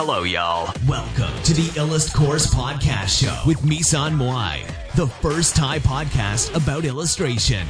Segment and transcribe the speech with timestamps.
[0.00, 0.64] Hello, y'all.
[0.88, 4.66] Welcome to the Illust Course Podcast Show with Misan Moai,
[4.96, 7.64] the first Thai podcast about illustration.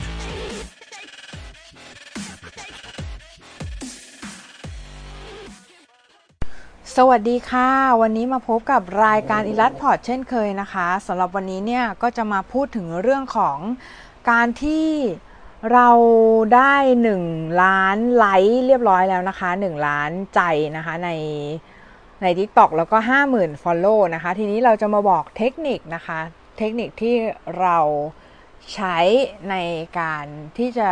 [6.96, 7.70] สวัสดีค่ะ
[8.00, 13.58] วันนี้มาพบกับรายการอิลัสพอร์ตเช่นเคยนะคะสำหรับวันนี้เนี่ยก็จะมาพูดถึงเรื่องของ
[14.30, 14.88] การที่
[15.72, 15.88] เรา
[16.54, 16.74] ได้
[17.18, 20.40] 1 ล้านไลค์เรียบร้อยแล้วนะคะ 1 ล้านใจ
[20.76, 21.10] นะคะใน
[22.22, 22.96] ใน TikTok แล้วก็
[23.30, 26.18] 50,000 Follow นะคะ ทีนี้เราจะมาบอกเทคนิคนะคะ
[26.58, 27.16] เทคนิคที่
[27.60, 27.78] เรา
[28.74, 28.98] ใช้
[29.50, 29.56] ใน
[30.00, 30.26] การ
[30.58, 30.90] ที่จะ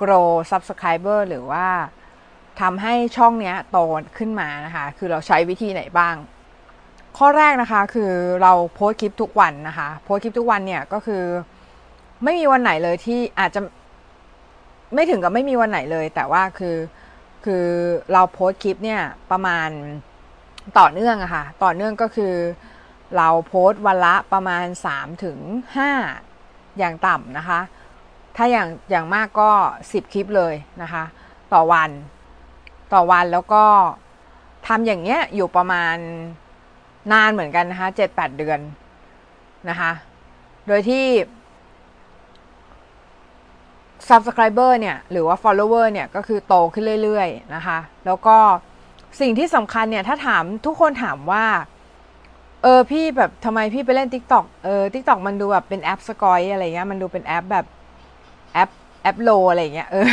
[0.00, 1.66] grow subscriber หรือว่า
[2.60, 3.78] ทำให้ช่องเนี้ยโต
[4.18, 6.16] ขึ้นมานะคะ คือเราใช้วิธีไหนบ้าง
[7.18, 11.22] ข้อแรกนะคะคือเราโพสคลิปทุกวันนะคะ โพสคลิปทุกวันเนี่ยก็คือ
[12.24, 13.60] ไม่มีวันไหนเลยที่อาจจะ
[14.94, 16.76] ไม่ถึงกับไม่มีวันไหนเลย แต่ว่าคือ
[17.44, 17.64] คือ
[18.12, 19.68] เราโพสคลิปเนี่ยประมาณ
[20.78, 22.34] ต่อเนื่องอะค่ะ ต่อเนื่องก็คือ
[23.16, 25.38] เราโพสวันละประมาณ 3 ถึง
[26.08, 27.60] 5 อย่างต่ำนะคะ
[28.36, 29.50] ถ้าอย่างอย่างมากก็
[29.82, 31.04] 10 คลิปเลยนะคะ
[31.52, 31.90] ต่อวัน
[32.94, 33.64] ต่อวันแล้วก็
[34.66, 35.96] ทำอย่างเงี้ยอยู่ประมาณ
[37.12, 38.60] นานเหมือนกันนะคะเจ็ดแปดเดือน
[39.68, 39.92] นะคะ
[40.66, 41.06] โดยที่
[44.08, 48.36] subscriber เนี่ย หรือว่า follower เนี่ย ก็คือโตขึ้นเรื่อย ๆ นะคะ แล้วก็
[49.20, 51.44] สิ่งที่สำคัญเนี่ยถ้าถามทุกคนถามว่า
[52.62, 57.66] เออพี่แบบทำไมพี่ไปเล่น TikTok เออ TikTok มันดูแบบเป็นแอปสกอยอะไรเงี้ยมันดูเป็นแอปแบบ
[58.54, 58.70] แอป
[59.02, 60.08] แอปโลอะไรเงี้ยเออ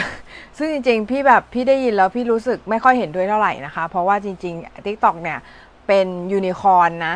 [0.58, 5.40] ซึ่งจริง ๆ พี่แบบพี่ได้ยินแล้วพี่รู้สึกไม่ค่อยเห็นด้วยเท่าไหร่นะคะ เพราะว่าจริง ๆ TikTok เนี่ย
[5.88, 7.16] เป็นยูนิคอนนะ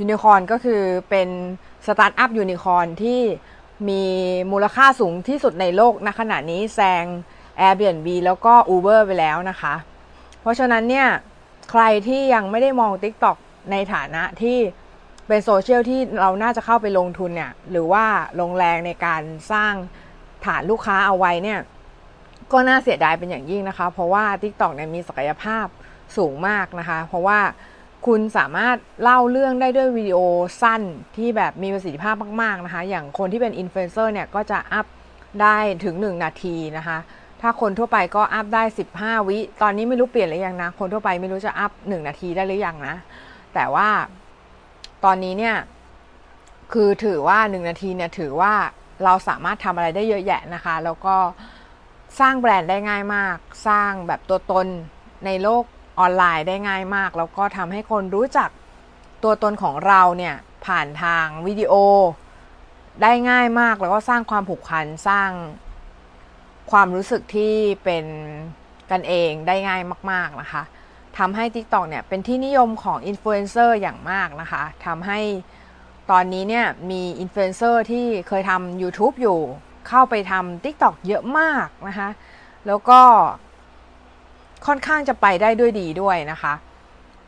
[0.00, 1.28] ยูนิคอนก็คือเป็น
[1.86, 3.20] สตาร์ทอัพยูนิคอนที่
[3.88, 4.02] มี
[4.52, 7.04] มูลค่าสูงที่สุดในโลกณขณะนี้แซง
[7.60, 9.74] Airbnb แล้วก็ Uber ไปแล้วนะคะ
[10.46, 11.08] เพราะฉะนั้นเนี่ย
[11.70, 13.36] ใครที่ยังไม่ได้มอง TikTok
[13.70, 14.58] ในฐานะที่
[15.28, 18.04] เป็นโซเชียลที่เราน่าจะเข้าไปลงทุนเนี่ยหรือว่า
[18.40, 19.22] ลงแรงในการ
[19.52, 19.72] สร้าง
[20.46, 21.60] ฐานลูกค้าเอาไว้เนี่ย
[22.52, 25.66] ก็น่าเสียดายเป็นอย่างยิ่งนะคะ เพราะว่า TikTok เนี่ยมีศักยภาพ
[26.16, 27.40] สูงมากนะคะ เพราะว่า
[28.06, 30.18] คุณสามารถเล่าเรื่องได้ด้วยวิดีโอ
[30.62, 30.82] สั้น
[31.16, 34.86] ที่แบบมีประสิทธิภาพมาก ๆ นะคะ อย่างคนที่เป็นอินฟลูเอนเซอร์เนี่ยก็จะอัพ
[35.42, 36.98] ได้ถึง 1 นาทีนะคะ
[37.40, 38.62] ถ้าคนทั่วไปก็อัพได้
[38.96, 42.94] 15 วิ ตอนนี้ไม่รู้เปลี่ยนหรือยังนะ คนทั่วไปไม่รู้จะอัพ1นาทีได้หรือยังนะ
[43.54, 43.88] แต่ว่า
[45.04, 45.56] ตอนนี้เนี่ย
[46.72, 48.52] คือถือว่า 1 นาทีเนี่ยถือว่า
[49.04, 51.16] เราสามารถทำอะไรได้เยอะแยะนะคะ แล้วก็
[52.20, 53.36] สร้างแบรนด์ได้ง่ายมาก
[53.68, 54.66] สร้างแบบตัวตน
[55.26, 55.64] ในโลก
[56.00, 58.50] ออนไลน์ได้ง่ายมาก แล้วก็ทำให้คนรู้จัก
[59.24, 60.34] ตัวตนของเราเนี่ย
[60.66, 61.74] ผ่านทางวิดีโอ
[63.02, 65.30] ได้ง่ายมาก แล้วก็สร้างความผูกพันสร้าง
[66.70, 67.52] ความรู้สึกที่
[67.84, 68.06] เป็น
[68.90, 70.62] กันเองได้ง่ายมาก ๆนะคะ
[71.18, 75.20] ทำให้ TikTok เนี่ยเป็นที่นิยมของอินฟลูเอนเซอร์อย่างมากนะคะทำให้
[76.10, 79.40] ตอนนี้เนี่ยมีอินฟลูเอนเซอร์ที่เคยทำ YouTube อยู่
[79.88, 82.08] เข้าไปทำ TikTok เยอะมากนะคะ
[82.66, 83.00] แล้วก็
[84.66, 86.54] ค่อนข้างจะไปได้ด้วยดีด้วยนะคะ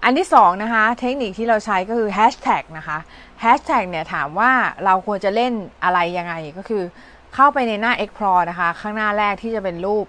[0.04, 2.98] อันที่สองนะคะ เทคนิคที่เราใช้ก็คือ Hashtag นะคะ
[3.42, 4.52] Hashtag เนี่ยถามว่า
[4.84, 5.52] เราควรจะเล่น
[5.84, 6.82] อะไรยังไงก็คือ
[7.34, 10.06] เข้าไปในหน้า Explore นะคะ ข้างหน้าแรกที่จะเป็นรูป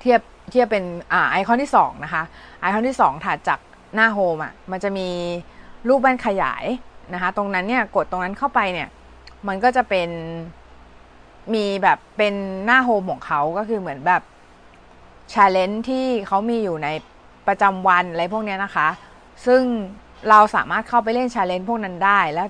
[0.00, 0.20] เทียบ
[0.50, 2.22] เทียบเป็นอ่าไอคอนที่ 2 นะคะ
[2.60, 3.58] ไอคอนที่ 2 ถัดจาก
[3.94, 5.08] หน้าโฮมอะมันจะมี
[5.88, 6.64] รูปแว่นขยาย
[7.14, 8.88] นะคะ ตรงนั้นเนี่ยกดตรงนั้นเข้าไปเนี่ย
[9.48, 10.08] มันก็จะเป็น
[11.54, 12.34] มีแบบเป็น
[12.66, 14.22] หน้า home ของเขาก็คือเหมือนแบบ
[15.32, 16.88] challenge ที่เขามีอยู่ใน
[17.46, 18.88] ประจำวันอะไรพวกนี้นะคะ
[19.46, 19.62] ซึ่ง
[20.28, 22.48] เราสามารถเข้าไปเล่น challenge พวกนั้นได้ แล้ว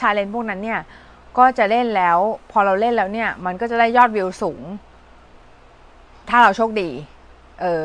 [0.00, 0.80] challenge พวกนั้นเนี่ย
[1.38, 2.18] ก็จะเล่นแล้ว
[2.50, 4.62] พอเราเล่นแล้วเนี่ย มันก็จะได้ยอดวิวสูง
[6.28, 6.90] ถ้าเราโชคดี
[7.60, 7.82] เออ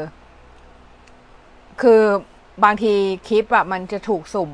[1.82, 2.02] คือ
[2.64, 2.94] บางที
[3.28, 4.52] คลิปอะมันจะถูกสุ่ม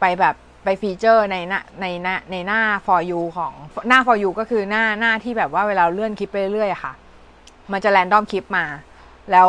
[0.00, 3.52] ไปแบบไป feature ในหน้าในหน้าในหน้า for you ของ
[3.88, 6.92] หน้า for you ก็คือหน้าหน้าที่แบบว่าเวลาเลื่อนคลิปไปเรื่อยๆค่ะ
[7.72, 8.64] มันจะ random คลิปมา
[9.32, 9.48] แล้ว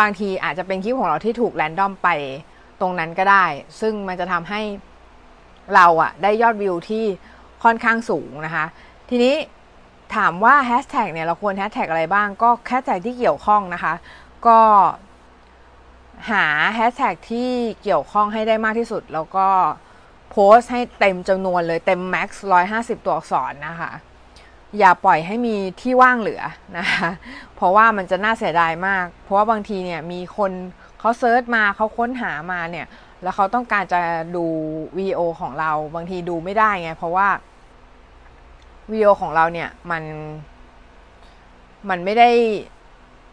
[0.00, 2.08] บางทีอาจจะเป็นคลิปของเราที่ถูก random ไป
[2.80, 3.44] ตรงนั้นก็ได้
[3.80, 4.60] ซึ่งมันจะทำให้
[5.74, 7.04] เราอะได้ยอดวิวที่
[7.64, 8.66] ค่อนข้างสูงนะคะ
[9.08, 9.34] ทีนี้
[10.14, 13.94] ถามว่าแฮชแท็กเนี่ยเราควรแฮชแท็กอะไรบ้าง ก็แฮชแท็กที่เกี่ยวข้องนะคะ
[14.46, 14.60] ก็
[16.30, 17.50] หาแฮชแท็กที่
[17.82, 19.46] เกี่ยวข้องให้ได้มากที่สุด แล้วก็
[20.30, 23.92] โพสต์ให้เต็มจำนวนเลยเต็ม max ร้อยห้าสิบตัวอักษรนะคะ
[24.78, 26.42] อย่าปล่อยให้มีที่ว่างเหลือ
[26.78, 27.08] นะคะ
[27.56, 30.52] เพราะว่ามันจะน่าเสียดายมาก เพราะว่าบางทีเนี่ยมีคน
[30.98, 32.86] เขา search มาเขาค้นหามาเนี่ย
[33.22, 34.00] แล้วเขาต้องการจะ
[34.36, 34.44] ดู
[34.98, 37.28] วิดีโอของเราบางทีดูไม่ได้ไง เพราะว่า
[38.92, 40.02] วิดีโอของเราเนี่ยมัน
[41.88, 42.30] มันไม่ได้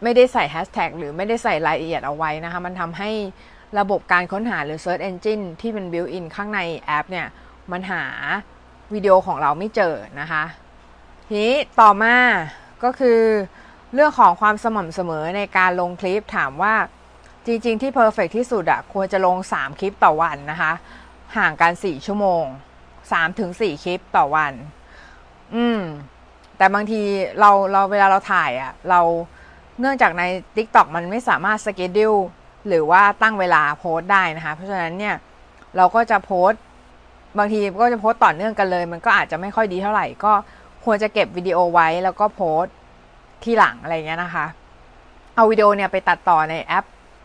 [0.02, 3.10] ไม่ได้ใส่แฮชแท็กหรือไม่ได้ใส่รายละเอียดเอาไว้นะคะ มันทำให้
[3.78, 7.26] ระบบการค้นหาหรือ Search Engine ที่เป็น built-in ข้างในแอปเนี่ย
[7.72, 8.04] มันหา
[8.94, 10.44] วิดีโอของเราไม่เจอนะคะ
[11.28, 12.16] ทีนี้ต่อมา
[12.84, 13.20] ก็คือ
[13.94, 16.74] เรื่องของความสม่ำเสมอในการลงคลิปถามว่า
[17.46, 20.72] จริง ๆ ที่ perfect ที่สุดอะควรจะลง 3 คลิปต่อวันนะคะ
[21.36, 22.44] ห่างกัน 4 ชั่วโมง
[23.12, 24.52] 3-4 คลิปต่อวัน
[25.54, 25.80] อืม
[26.56, 27.00] แต่บางที
[27.40, 29.00] เราเราเวลาเราถ่ายอะเรา
[29.80, 30.22] เนื่องจากใน
[30.56, 32.12] TikTok มันไม่สามารถสเกจดิว
[32.68, 35.16] หรือว่าตั้งเวลาโพสได้นะคะ เพราะฉะนั้นเนี่ย
[35.76, 36.50] เราก็จะโพส
[37.38, 40.32] บางทีก็จะโพสต่อเนื่องกันเลย มันก็อาจจะไม่ค่อยดีเท่าไหร่ ก็
[40.84, 42.62] ควรจะเก็บวิดีโอไว้แล้วก็โพส
[43.44, 44.46] ที่หลังอะไรเงี้ยนะคะ
[45.34, 46.84] เอาวิดีโอเนี่ยไปตัดต่อในแอป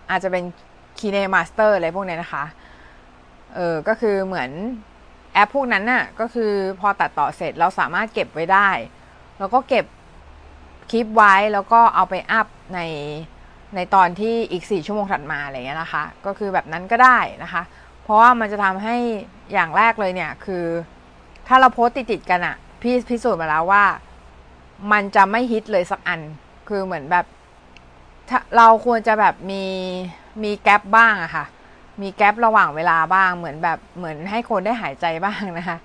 [0.10, 0.44] อาจจะเป็น
[1.00, 2.44] Kine Master อะไรพวกนี้นะคะ
[3.56, 4.50] เออ ก็คือเหมือน
[5.34, 8.70] แอปพวกนั้นน่ะก็คือพอตัดต่อเสร็จเราสามารถเก็บไว้ได้
[9.40, 9.86] แล้วก็เก็บ
[10.92, 12.80] คลิปไว้แล้วก็เอาไปอัพใน
[13.76, 17.64] ในตอนที่อีก 4 ชั่วโมงถัดมาอะไรเงี้ยนะคะ ก็คือแบบนั้นก็ได้นะคะ
[18.04, 18.96] เพราะว่ามันจะทำให้
[19.54, 20.66] อย่างแรกเลยเนี่ยคือ
[21.48, 23.84] ถ้าเราโพสติดๆกันอะพี่พิสูจน์มาแล้วว่า
[24.92, 26.22] มันจะไม่ฮิตเลยสักอัน
[26.70, 27.26] คือเหมือนแบบ
[28.58, 29.64] เราควรจะแบบมี
[30.44, 31.46] มีแกลบบ้างอะค่ะ
[32.02, 35.78] มีแกลบระหว่างเวลาบ้าง เหมือนแบบเหมือนให้คนได้หายใจบ้างนะคะ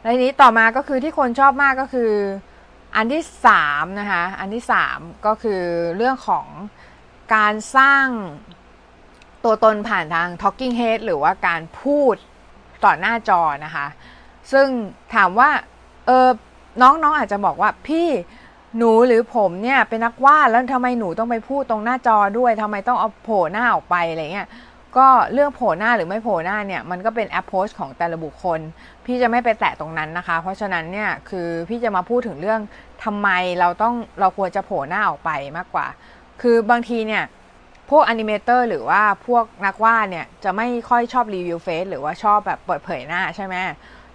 [0.00, 2.12] แล้วทีนี้ต่อมาก็คือที่คนชอบมากก็คือ
[2.96, 5.62] อันที่สามนะคะอันที่สามก็คือ
[5.96, 6.46] เรื่องของ
[7.34, 8.06] การสร้าง
[9.44, 12.14] ตัวตนผ่านทาง talking head หรือว่าการพูด
[12.84, 13.86] ต่อหน้าจอนะคะ
[14.52, 14.66] ซึ่ง
[15.14, 15.50] ถามว่า
[16.06, 16.28] เออ
[16.82, 18.08] น้องๆออาจจะบอกว่าพี่
[18.76, 24.48] หนูหรือผมเนี่ยเป็นนักวาดแล้วทำไมหนูต้องไปพูดตรงหน้าจอด้วยทำไมต้องเอาโผล่หน้าออกไปอะไรเงี้ย
[24.96, 28.60] ก็เรื่องโผล่หน้าหรือไม่โผล่หน้าเนี่ยมันก็เป็น approach ของแต่ละบุคคล
[29.04, 32.60] พี่จะไม่ไปแตะตรงนั้นนะคะ เพราะฉะนั้นเนี่ยคือพี่จะมาพูดถึงเรื่อง
[33.04, 33.28] ทำไม
[33.60, 35.86] เราต้องเราควรจะโผล่หน้าออกไปมากกว่า
[36.42, 37.24] คือบางทีเนี่ย
[37.90, 43.54] พวก animator หรือว่าพวกนักวาดเนี่ยจะไม่ค่อยชอบ reveal face หรือว่าชอบแบบเปิดเผยหน้าใช่ไหม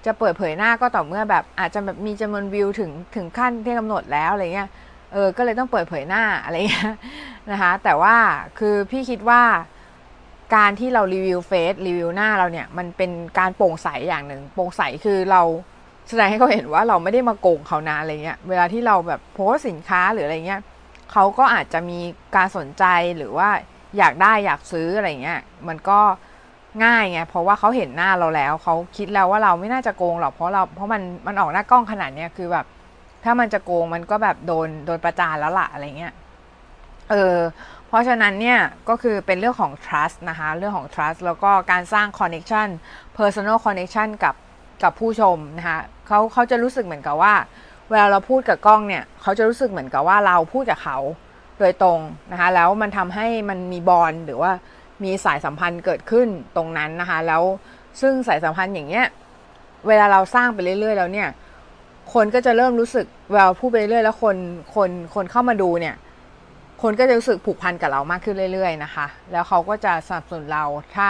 [0.06, 4.70] จะเปิดเผยหน้าก็ต่อเมื่อแบบอาจจะแบบมีจำนวนวิวถึงถึงขั้นที่กำหนดแล้วอะไรเงี้ย
[5.14, 6.94] เออก็เลยต้องเปิดเผยหน้าอะไรเงี้ย
[7.52, 8.16] นะคะแต่ว่า
[8.60, 9.42] คือพี่คิดว่า
[10.56, 15.42] การที่เรารีวิวเฟซรีวิวหน้าเราเนี่ย มันเป็นการโปร่งใสอย่างหนึ่งโปร่งใสคือเรา
[16.10, 20.62] แสดงให้เขาเห็นว่าเราไม่ได้มาโกงเขานะอะไรเงี้ย เวลาที่เราแบบโพสสินค้าหรืออะไรเงี้ย
[21.12, 22.00] เขาก็อาจจะมี
[22.36, 22.84] การสนใจ
[23.18, 23.50] หรือว่า
[23.98, 26.00] อยากได้อยากซื้ออะไรเงี้ย มันก็
[26.84, 32.66] ง่ายไงเพราะว่าเขาเห็นหน้าเราแล้วเขาคิดแล้วว่าเราไม่น่าจะโกงหรอกเพราะเราเพราะมันมันออกหน้ากล้องขนาดเนี้ยคือแบบ
[33.24, 36.14] ถ้ามันจะโกงมันก็แบบโดนโดนประจานแล้วล่ะอะไรเงี้ย
[37.12, 37.38] เออ
[37.88, 38.60] เพราะฉะนั้นเนี่ย
[38.90, 42.68] ก็คือเป็นเรื่องของ trust นะคะ เรื่องของ trust แล้วก็การสร้าง connection
[43.18, 44.36] personal connection กับ
[44.84, 47.34] กับผู้ชมนะคะเขาเขาจะรู้สึกเหมือนกับว่า
[47.90, 50.98] เวลาเราพูดกับกล้องเนี่ยเขาจะรู้สึกเหมือนกับว่าเราพูดกับเขา
[51.60, 52.00] โดยตรง
[52.32, 54.52] นะคะแล้วมันทำให้มันมีบอลหรือว่า
[55.04, 57.44] มีสายสัมพันธ์เกิดขึ้นตรงนั้นนะคะ แล้ว
[58.02, 59.06] ซึ่งสายสัมพันธ์อย่างเงี้ย
[59.88, 61.30] เวลาเราสร้างไปเรื่อยๆ แล้วเนี่ย
[62.14, 64.38] คนก็จะเริ่มรู้สึกเวลาพูดไปเรื่อยแล้วคน
[64.76, 65.96] คนคนเข้ามาดูเนี่ย
[66.82, 71.10] คนก็จะรู้สึกผูกพันกับเรามากขึ้นเรื่อย ๆ นะคะ แล้วเขาก็จะสนับสนุนเราถ้า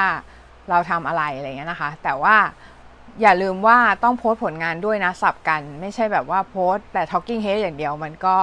[0.70, 2.36] เราทำอะไรอะไรเงี้ยนะคะ แต่ว่า
[3.22, 8.36] อย่าลืมว่าต้องโพสผลงานด้วยนะสับกัน ไม่ใช่แบบว่าโพสแต่ talking head อย่างเดียวมันก็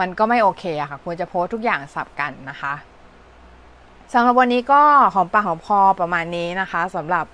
[0.00, 2.74] มันก็ไม่โอเคอะค่ะ ควรจะโพสทุกอย่างสับกันนะคะ
[4.12, 4.82] สำหรับวันนี้ก็
[5.14, 7.24] หอมปากหอมคอประมาณนี้นะคะสำหรับ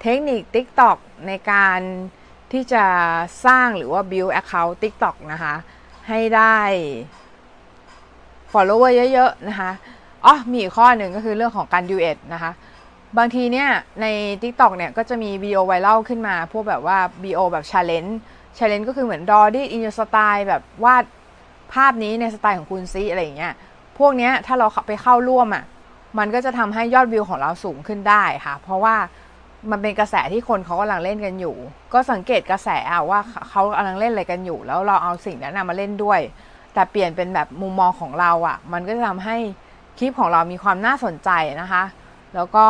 [0.00, 1.80] เทคนิค TikTok ในการ
[2.52, 2.84] ที่จะ
[3.46, 5.54] สร้างหรือว่า build account TikTok นะคะ
[6.08, 6.58] ให้ได้
[8.54, 9.70] follower เยอะๆนะคะ
[10.24, 12.52] อ๋อมีอีกข้อหนึ่งก็คือเรื่องของการ duet นะคะ
[13.18, 13.68] บางทีเนี่ย
[14.00, 14.06] ใน
[14.42, 18.12] TikTok เนี่ยก็จะมีวิดีโอไวรัลขึ้นมาพวกแบบว่าวิดีโอแบบ challenge
[18.56, 21.04] challenge ก็คือเหมือน draw it in your style แบบวาด
[21.72, 23.54] ภาพนี้ในสไตล์ของคุณซิอะไรอย่างเงี้ย
[23.98, 25.64] พวกเนี้ยถ้าเราไปเข้าร่วมอะ่ะ
[26.18, 28.96] มันก็จะทำให้ยอดวิวของเราสูงขึ้นได้ค่ะ เพราะว่า
[29.70, 31.56] มันเป็นกระแสที่คนเขากำลังเล่นกันอยู่
[31.92, 33.20] ก็สังเกตกระแสเอาว่า
[33.50, 36.20] เขากำลังเล่นอะไรกันอยู่ แล้วเราเอาสิ่งนั้นมาเล่นด้วย
[36.74, 39.36] แต่เปลี่ยนเป็นแบบมุมมองของเราอะ่ะ มันก็จะทำให้
[39.98, 41.82] คลิปของเรามีความน่าสนใจนะคะ
[42.34, 42.66] แล้วก็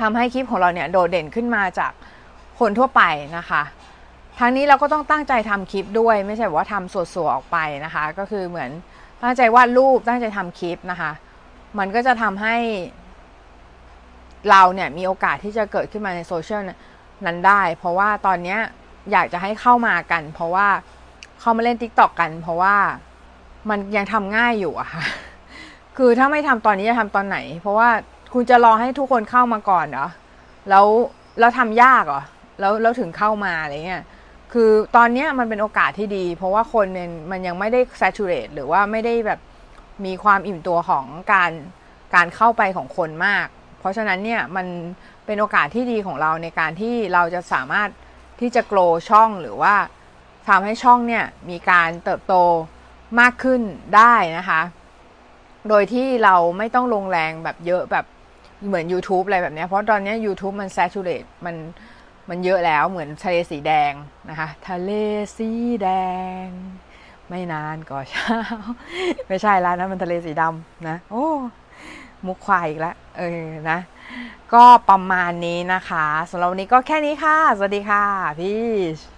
[0.00, 1.92] ทำให้คลิปของเราเนี่ยโดดเด่นขึ้นมาจาก
[2.60, 3.02] คนทั่วไป
[3.38, 3.62] นะคะ
[4.38, 8.70] ทั้งนี้เราก็ต้องตั้งใจทำคลิปด้วย ไม่ใช่ว่าทำสดๆออกไปนะคะ ก็คือเหมือน
[9.22, 11.10] ตั้งใจวาดรูปตั้งใจทำคลิปนะคะ
[11.78, 12.56] มันก็จะทำให้
[14.50, 16.62] เราเนี่ยมีโอกาสที่จะเกิดขึ้นมาในโซเชียล
[17.26, 18.56] นั้นได้ เพราะว่าตอนนี้
[19.12, 20.68] อยากจะให้เข้ามากัน เพราะว่า
[21.40, 22.76] เขามาเล่นทิกตอกกัน เพราะว่า
[23.68, 25.04] มันยังทำง่ายอยู่อะค่ะ
[25.96, 27.88] คือถ้าไม่ทำตอนนี้จะทำตอนไหน เพราะว่า
[28.34, 30.08] คุณจะรอให้ทุกคนเข้ามาก่อนเหรอ
[30.70, 30.86] แล้ว
[31.38, 32.22] แล้วทำยากเหรอ
[32.60, 34.04] แล้วแล้วถึงเข้ามาอะไรเงี้ย
[34.52, 39.40] คือตอนนี้มันเป็นโอกาสที่ดี เพราะว่าคนมันมันยังไม่ได้ saturate หรือว่าไม่ได้แบบ
[40.04, 41.50] มีความอิ่มตัวของการ
[42.14, 43.46] การเข้าไปของคนมาก
[43.78, 44.66] เพราะฉะนั้นเนี่ยมัน
[45.26, 47.88] เป็นโอกาสที่ดีของเราในการที่เราจะสามารถ
[48.40, 49.74] ที่จะโกลช่องหรือว่า
[50.48, 52.34] ทำให้ช่องเนี่ยมีการเติบโต
[53.20, 53.60] มากขึ้น
[53.96, 54.60] ได้นะคะ
[55.68, 58.04] โดยที่เราไม่ต้องลงแรงแบบเยอะแบบ
[58.66, 61.56] เหมือน YouTube อะไรแบบนี้ เพราะตอนนี้ YouTube มัน saturate มัน
[62.28, 63.92] มันเยอะแล้วเหมือนทะเลสีแดง
[64.28, 64.90] นะคะ ทะเล
[65.36, 65.50] สี
[65.82, 65.88] แด
[66.44, 66.46] ง
[67.28, 68.38] ไม่นานก็เช้า
[69.28, 71.26] ไม่ใช่แล้วนะมันทะเลสีดำนะ โอ้
[72.26, 73.78] มุกควายอีกแล้วเออนะ
[74.54, 78.04] ก็ประมาณนี้นะคะสำหรับวันนี้ก็แค่นี้ค่ะ สวัสดีค่ะ
[78.40, 79.17] พี่